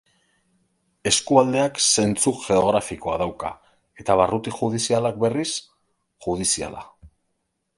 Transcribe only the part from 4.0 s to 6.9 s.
eta barruti judizialak, berriz, judiziala.